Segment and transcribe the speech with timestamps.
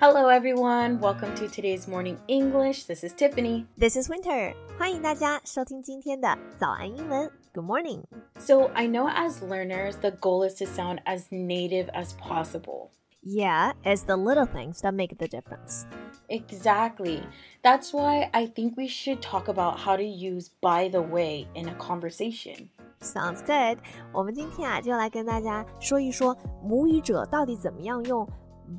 [0.00, 0.98] Hello, everyone.
[1.00, 2.84] Welcome to today's morning English.
[2.84, 3.66] This is Tiffany.
[3.78, 4.54] This is Winter.
[4.78, 7.30] 欢迎大家收听今天的早安英文。
[7.54, 8.02] Good morning.
[8.38, 12.90] So, I know as learners, the goal is to sound as native as possible.
[13.22, 15.84] Yeah, it's the little things that make the difference.
[16.28, 17.22] Exactly.
[17.62, 21.68] That's why I think we should talk about how to use by the way in
[21.68, 22.70] a conversation.
[23.00, 23.78] Sounds good.
[24.12, 28.26] 我们今天啊，就来跟大家说一说母语者到底怎么样用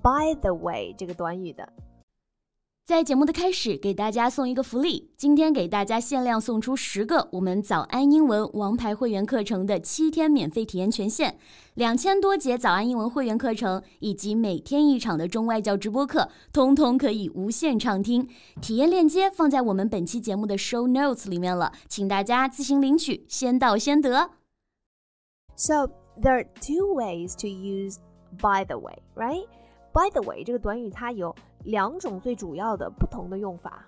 [0.03, 1.73] by the way 这个短语的。
[2.85, 5.11] 在节目的开始，给大家送一个福利。
[5.15, 11.35] 今天给大家限量送出十个我们早安英文王牌会员课程的七天免费体验权限，
[11.75, 18.27] 两千多节早安英文会员课程以及每天一场的中外教直播课，通通可以无限畅听。
[18.63, 24.31] 体验链接放在我们本期节目的 show notes 里面了，请大家自行领取，先到先得。
[25.57, 27.99] So there are two ways to use
[28.41, 29.47] by the way, right?
[29.98, 33.86] By the way，这个短语它有两种最主要的不同的用法。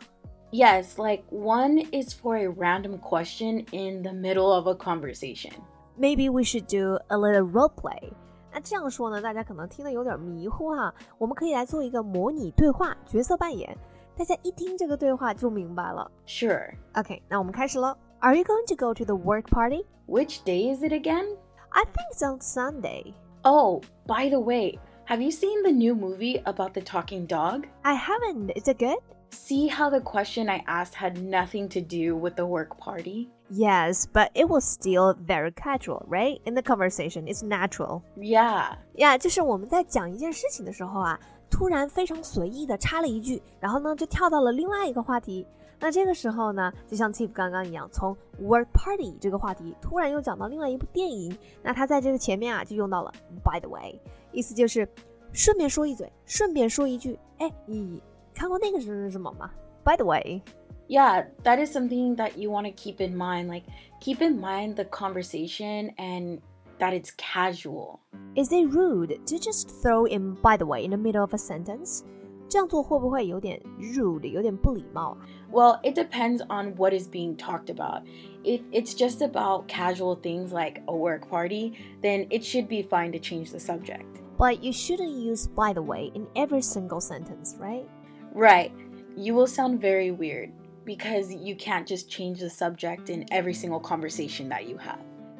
[0.51, 5.51] Yes, like one is for a random question in the middle of a conversation.
[5.97, 8.11] Maybe we should do a little role play.
[8.53, 10.93] 那这样说呢，大家可能听得有点迷糊哈。
[11.17, 13.75] 我们可以来做一个模拟对话，角色扮演。
[14.15, 16.09] 大家一听这个对话就明白了。
[16.25, 16.73] Sure.
[16.93, 17.97] OK，那我们开始喽。
[18.19, 19.85] Are you going to go to the work party?
[20.07, 21.25] Which day is it again?
[21.71, 23.13] I think it's on Sunday.
[23.43, 24.79] Oh, by the way,
[25.09, 27.67] have you seen the new movie about the talking dog?
[27.83, 28.51] I haven't.
[28.55, 28.97] Is it good?
[29.31, 33.27] See how the question I asked had nothing to do with the work party?
[33.49, 36.39] Yes, but it was still very casual, right?
[36.45, 38.01] In the conversation, it's natural.
[38.15, 38.75] Yeah.
[38.95, 45.45] Yeah，就是我们在讲一件事情的时候啊，突然非常随意的插了一句，然后呢就跳到了另外一个话题。
[45.80, 53.10] 那这个时候呢，就像 Tiff 刚刚一样，从 work party 这个话题突然又讲到另外一部电影，那他在这个前面啊就用到了
[53.42, 53.98] by the way，
[54.30, 54.86] 意思就是
[55.32, 58.02] 顺便说一嘴，顺便说一句，哎，你
[58.34, 59.50] 看过那个什么什么吗
[59.82, 60.42] ？By the way。
[60.88, 63.64] yeah that is something that you want to keep in mind like
[64.00, 66.40] keep in mind the conversation and
[66.80, 68.00] that it's casual
[68.34, 71.38] is it rude to just throw in by the way in the middle of a
[71.38, 72.02] sentence
[72.50, 75.17] 这样做会不会有点 rude，有点不礼貌啊？
[75.51, 78.03] Well, it depends on what is being talked about.
[78.44, 83.11] If it's just about casual things like a work party, then it should be fine
[83.11, 84.06] to change the subject.
[84.38, 87.88] But you shouldn't use by the way in every single sentence, right?
[88.33, 88.72] Right.
[89.16, 90.51] You will sound very weird
[90.85, 95.00] because you can't just change the subject in every single conversation that you have.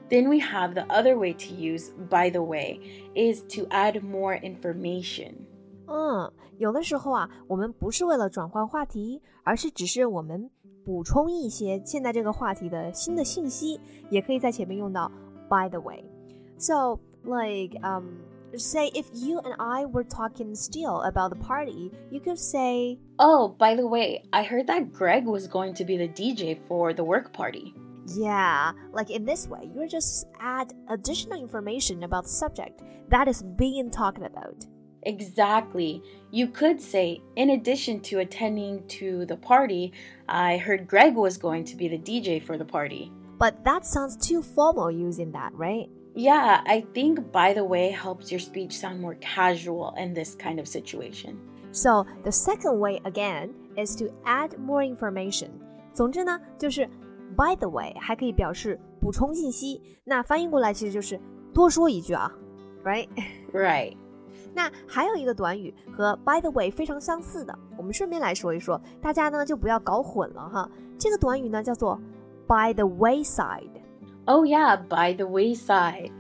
[0.10, 2.80] Then we have the other way to use by the way
[3.16, 5.46] is to add more information.
[5.90, 10.50] 嗯，有的时候啊，我们不是为了转换话题，而是只是我们
[10.84, 13.80] 补充一些现在这个话题的新的信息，
[14.10, 15.12] 也可以在前面用到
[15.50, 16.04] by the way.
[16.58, 18.06] So like um
[18.58, 23.50] say if you and I were talking still about the party, you could say Oh,
[23.50, 27.04] by the way, I heard that Greg was going to be the DJ for the
[27.04, 27.74] work party.
[28.16, 33.44] Yeah, like in this way, you just add additional information about the subject that is
[33.58, 34.66] being talked about.
[35.04, 36.02] Exactly.
[36.32, 39.94] You could say, in addition to attending to the party,
[40.28, 43.12] I heard Greg was going to be the DJ for the party.
[43.38, 45.88] But that sounds too formal using that, right?
[46.16, 50.60] Yeah, I think by the way helps your speech sound more casual in this kind
[50.60, 51.38] of situation.
[51.72, 55.50] So the second way again is to add more information.
[55.94, 56.90] 总之呢，就是
[57.36, 59.82] by the way 还可以表示补充信息。
[60.06, 61.20] 那翻译过来其实就是
[61.54, 62.32] 多说一句啊，
[62.84, 63.10] right？
[63.54, 63.98] Right.
[64.54, 70.70] 那还有一个短语和 by the way 非常相似的，我们顺便来说一说，大家呢就不要搞混了哈。
[70.98, 72.00] 这个短语呢叫做
[72.48, 73.70] by the wayside。
[74.26, 76.12] Oh, yeah, by the wayside.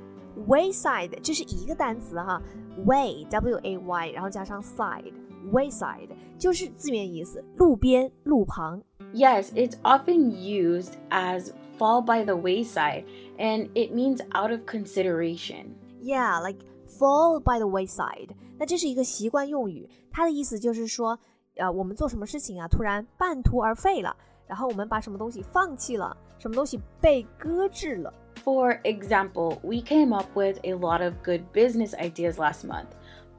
[0.47, 2.41] wayside 这是一个单词哈，
[2.85, 5.13] way w a y，然后加上 side
[5.51, 8.81] wayside 就是字面意思，路边、路旁。
[9.13, 13.05] Yes, it's often used as fall by the wayside,
[13.37, 15.75] and it means out of consideration.
[16.01, 16.59] Yeah, like
[16.89, 18.29] fall by the wayside。
[18.57, 21.17] 那这是一个习惯用语，它的意思就是说，
[21.57, 24.15] 呃，我们做什么事情啊，突然半途而废了，
[24.47, 28.13] 然后我们把什么东西放弃了，什么东西被搁置了。
[28.43, 32.89] For example, we came up with a lot of good business ideas last month,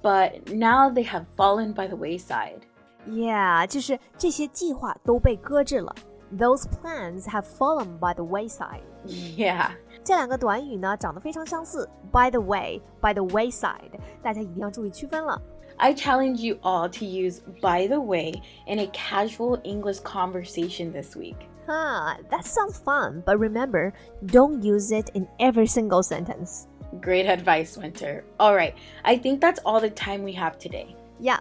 [0.02, 2.60] but now they have fallen by the wayside.
[3.08, 5.94] Yeah，就是这些计划都被搁置了。
[6.36, 8.82] Those plans have fallen by the wayside。
[9.06, 9.70] Yeah.
[10.02, 11.88] 这两个短语呢，长得非常相似。
[12.10, 15.40] By the way，by the wayside，大家一定要注意区分了。
[15.76, 21.14] I challenge you all to use by the way in a casual English conversation this
[21.16, 21.36] week.
[21.66, 23.92] Huh, that sounds fun, but remember,
[24.24, 26.66] don't use it in every single sentence.
[27.00, 28.24] Great advice, Winter.
[28.38, 30.96] All right, I think that's all the time we have today.
[31.20, 31.40] Yeah.